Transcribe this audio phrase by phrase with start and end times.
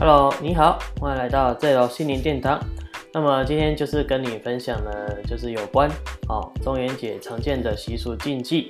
[0.00, 2.58] Hello，你好，欢迎来到这楼心灵殿堂。
[3.12, 4.90] 那么今天就是跟你分享呢，
[5.28, 5.90] 就是有关
[6.26, 8.66] 哦中元节常见的习俗禁忌。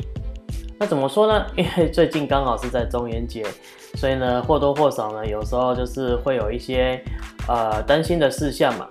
[0.77, 1.47] 那怎么说呢？
[1.57, 3.47] 因为最近刚好是在中元节，
[3.95, 7.01] 所以呢或多或少呢，有时候就是会有一些
[7.47, 8.89] 呃担心的事项嘛。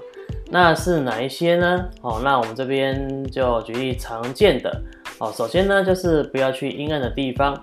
[0.50, 1.90] 那是哪一些呢？
[2.02, 4.82] 哦，那我们这边就举例常见的
[5.18, 5.30] 哦。
[5.36, 7.54] 首先呢，就是不要去阴暗的地方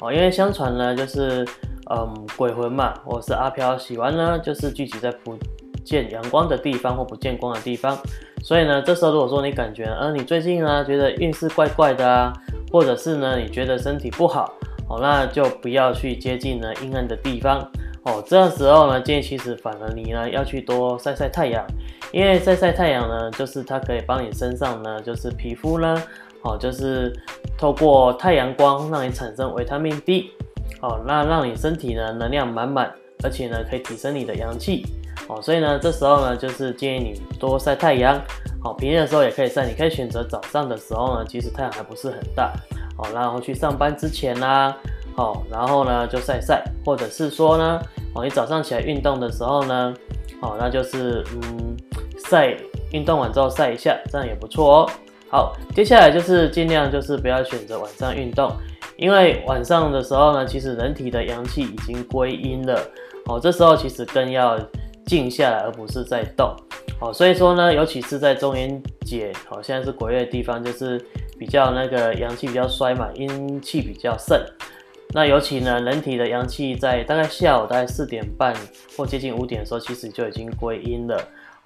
[0.00, 1.42] 哦，因为相传呢，就是
[1.90, 5.36] 嗯鬼魂嘛，或是阿飘喜欢呢，就是聚集在不
[5.84, 7.96] 见阳光的地方或不见光的地方。
[8.42, 12.32] 所以呢，这时候如果说你感觉，呃，你最近呢觉得运势怪怪的啊，
[12.70, 14.52] 或者是呢你觉得身体不好，
[14.88, 17.60] 哦，那就不要去接近呢阴暗的地方
[18.04, 18.22] 哦。
[18.26, 21.64] 这时候呢，建议其实反而你呢要去多晒晒太阳。
[22.12, 26.00] 因为晒晒太阳呢，就是它可以帮你身上呢，就是皮肤呢，
[26.42, 27.12] 哦，就是
[27.58, 30.30] 透过太阳光让你产生维他命 D，
[30.80, 34.86] 哦，那让你身体呢能量满满，而且呢可以提升你的阳气，
[35.28, 38.20] 哦，所以呢这时候呢就是建议你多晒太阳，
[38.64, 42.52] 哦，平日的时候也可以晒，你可以选择早上的时候呢，其实太阳还不是很大，
[42.98, 44.76] 哦，然后去上班之前啦，
[45.16, 47.80] 哦，然后呢就晒晒，或者是说呢，
[48.14, 49.94] 哦，你早上起来运动的时候呢，
[50.40, 51.76] 哦，那就是嗯。
[52.28, 52.56] 晒
[52.90, 54.90] 运动完之后晒一下，这样也不错哦。
[55.28, 58.50] 好，接下来就是尽量就是不要选择晚上运动，
[58.96, 62.80] 因为晚上的时候呢，其实人体的阳气已经归阴了
[63.26, 63.38] 哦。
[63.38, 64.58] 这时候其实更要
[65.06, 66.54] 静下来，而不是在动
[67.00, 67.12] 哦。
[67.12, 70.98] 所以说呢，尤其是在中元节哦，现在是鬼月的地方，就是
[71.38, 74.40] 比较那个阳气比较衰嘛，阴气比较盛。
[75.10, 78.54] 那尤其呢，人体的阳气在大概下午大概四点半
[78.96, 81.16] 或接近五点的时候，其实就已经归阴了。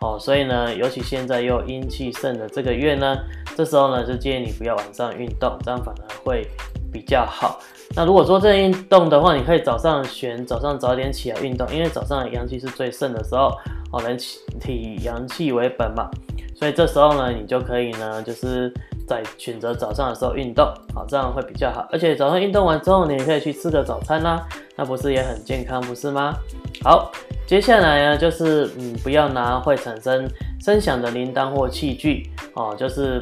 [0.00, 3.18] 哦，所以呢，尤其现在又阴气盛的这个月呢，
[3.54, 6.46] 这时候呢，就建议你不要晚上运动，这样反而会
[6.92, 7.60] 比较好。
[7.94, 13.50] 那如果说这运动的话，你可以早上选早上早点起来运动，因为早上阳气是最盛的时候，
[13.92, 14.16] 哦，人
[14.60, 16.08] 体阳气为本嘛，
[16.54, 18.72] 所以这时候呢，你就可以呢，就是
[19.06, 21.88] 在选择早上的时候运动，好，这样会比较好。
[21.90, 24.46] 而且早上运动完之后，你也可以去吃个早餐啦，
[24.76, 26.34] 那不是也很健康，不是吗？
[26.82, 27.10] 好。
[27.46, 30.24] 接下来呢，就是嗯，不要拿会产生
[30.60, 33.20] 声响的铃铛或器具哦，就是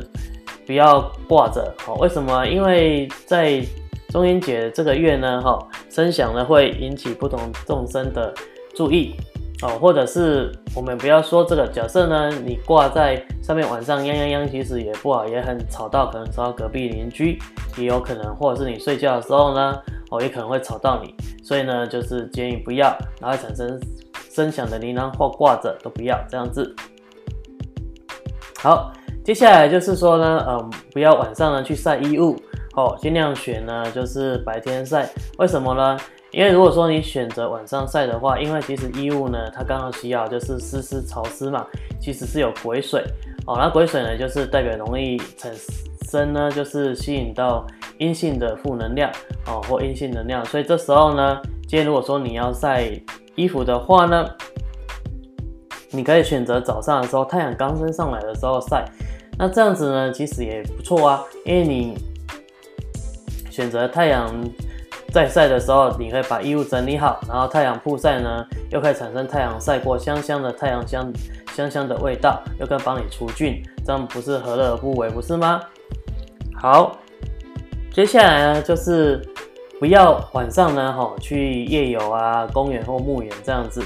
[0.68, 1.94] 不要挂着哦。
[1.94, 2.46] 为什么？
[2.46, 3.60] 因为在
[4.10, 5.58] 中元节这个月呢，哈，
[5.90, 8.32] 声响呢会引起不同众生的
[8.76, 9.14] 注意
[9.62, 17.38] 哦，或者是我们不要说这个假设呢，你挂在上面晚上，央央央，其实也不好，也很吵到，可能吵到隔壁邻居，
[17.76, 23.80] 也有可能，或者是你睡觉的时候呢，哦，也可能会吵到你，所以呢，就是建议不要，然后产生。
[24.30, 26.72] 声响的铃铛或挂着都不要这样子。
[28.58, 28.92] 好，
[29.28, 32.34] 接下来就是说呢，嗯，不要晚上呢去晒衣物
[32.74, 35.06] 哦，尽量选呢就是白天晒。
[35.36, 35.98] 为什么呢？
[36.30, 41.66] 因为如果说你选择晚上晒的话，因为其实衣物呢它刚好需要就是湿湿潮湿嘛，
[42.00, 43.04] 其实是有癸水
[43.46, 45.52] 哦，那癸水呢就是代表容易产
[46.10, 47.66] 生呢就是吸引到
[47.98, 49.12] 阴性的负能量
[49.46, 51.38] 哦或阴性能量，所以这时候呢，
[51.68, 52.90] 今天如果说你要晒。
[53.34, 54.26] 衣服的话呢，
[55.90, 58.84] 你可以选择早上的时候太阳刚升上来的时候晒，
[59.38, 61.96] 那这样子呢其实也不错啊，因为你
[63.50, 64.34] 选择太阳
[65.12, 71.12] 在晒的时候，你可以把衣物整理好，然后太阳曝晒呢又可以产生太阳晒过香香的太阳香
[71.54, 75.60] 香香的味道，又可以帮你除菌，这样不是何乐而不为，不是吗？
[76.54, 76.98] 好，
[77.92, 79.22] 接下来呢就是。
[79.80, 83.80] 不要晚上呢，哈，去夜游啊，公园或墓园这样子，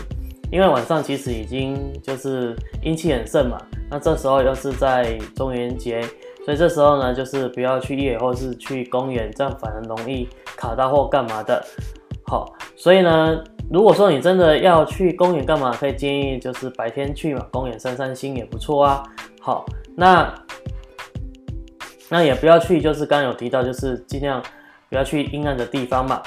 [0.50, 3.58] 因为晚上其实已经就是阴气很盛嘛。
[3.92, 6.00] 那这时候又是在中元节，
[6.44, 10.26] 所以这时候呢，就是不要去夜或是去公园，这样反而容易
[10.56, 11.62] 卡到或干嘛的。
[12.26, 19.02] 好，所以呢，如果说你真的要去公园干嘛，可以建议就是白天去嘛，公园散散心也不错啊。
[19.40, 20.34] 好，那
[22.08, 24.42] 那也不要去，就是刚刚有提到，就是尽量。
[24.88, 26.20] 不要去阴暗的地方嘛。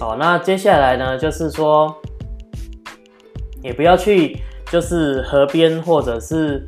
[0.00, 1.94] 好，那接下来呢，就是说，
[3.62, 4.40] 也不要去，
[4.72, 6.64] 就是河边或者是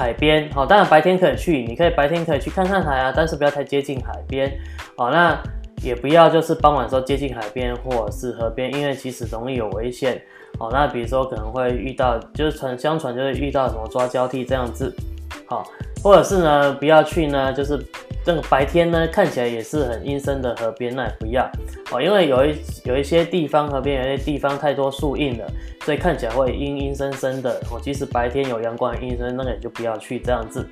[0.00, 0.48] 海边。
[0.54, 4.50] 好，当然白天可以去，你可以白天可以去看看海啊，但是不要太接近海边。
[4.96, 5.38] 哦，那
[5.82, 10.18] 也不要就是傍晚时候接近海边或者是河边，因为其实容易有危险。
[10.58, 14.96] 哦，那比如说可能会遇到，就是传相传就是遇到什么抓交替这样子。
[15.44, 15.62] 好，
[16.02, 17.78] 或者是呢，不要去呢，就是。
[18.24, 21.50] 这个白天呢，看起来也是很阴森的河边，那也不要
[21.90, 25.46] 哦，因为有一有一些地方河边有些地方太多树荫了，
[25.84, 27.80] 所以看起来会阴阴森森的哦。
[27.80, 30.66] 即使白天有阳光阴森，那个也就不要去这样子。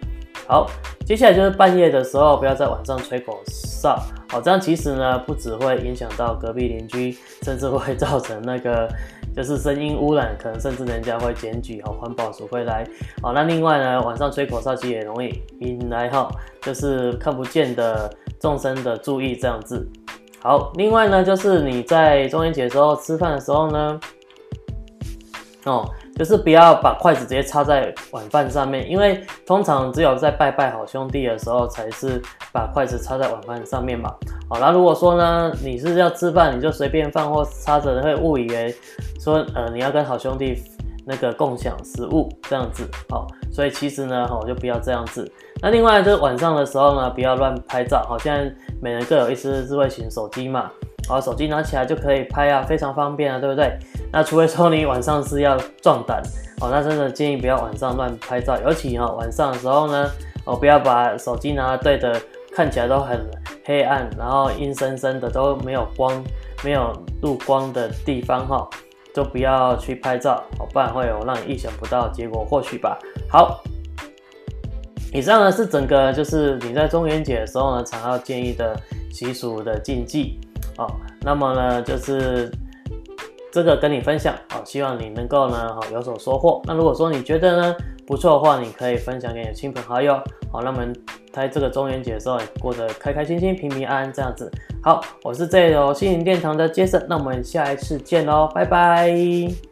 [0.46, 0.70] 好，
[1.04, 3.98] 接下来就是半夜的时候，不要在晚上吹口哨。
[4.28, 8.88] 好，这样其实呢，不只会影响到隔壁邻居，甚至会造成那个
[9.38, 12.84] 就是声音污染，可能甚至人家会检举，好，环保署会来。
[13.22, 16.28] 好，那另外呢，晚上吹口哨其实也容易引来哈，
[16.60, 19.88] 就是看不见的众生的注意这样子。
[20.40, 24.00] 好，另外呢，就是你在中元节的时候吃饭的时候呢，
[25.66, 25.88] 哦。
[26.18, 32.20] 就是不要把筷子直接插在碗饭上面，因为通常只有在拜拜好兄弟的时候，才是
[32.52, 34.12] 把筷子插在碗饭上面嘛。
[34.50, 38.74] 好，那如果说呢，你是要吃饭，你就随便放或插着，会误以为
[39.20, 40.60] 说，呃，你要跟好兄弟
[41.06, 42.84] 那个共享食物这样子。
[43.08, 45.30] 好，所以其实呢，好就不要这样子。
[45.62, 48.04] 那另外就是晚上的时候呢，不要乱拍照。
[48.08, 50.68] 好，现在每人各有一支智慧型手机嘛。
[51.08, 53.78] 好，手机拿起来就可以拍啊，非常方便啊，对不对？
[54.12, 56.22] 那除非说你晚上是要壮胆，
[56.60, 60.10] 哦，那真的建议不要晚上乱拍照，尤其哈晚上的时候呢，
[60.44, 62.14] 哦，不要把手机拿对着
[62.54, 63.26] 看起来都很
[63.64, 66.22] 黑暗，然后阴森森的都没有光、
[66.62, 68.68] 没有路光的地方哈，
[69.14, 72.98] 就不要去拍照，哦，不然会有让你意想不到的结果，或许吧。
[73.30, 73.62] 好，
[75.10, 78.78] 以上呢是整个就是你在中元节的时候呢，常要建议的
[79.10, 80.38] 习俗的禁忌。
[80.78, 80.90] 哦，
[81.20, 82.50] 那么呢，就是
[83.52, 86.62] 这个跟你分享哦，希望你能够呢，哦有所收获。
[86.64, 87.76] 那如果说你觉得呢
[88.06, 90.18] 不错的话，你可以分享给你的亲朋好友。
[90.50, 90.82] 好，那么
[91.30, 94.50] 在这个中元节的时候，过得开开心心、平平安安这样子。
[94.82, 99.67] 好，我是这有心灵殿堂的杰森，那我们下一次见喽，拜拜。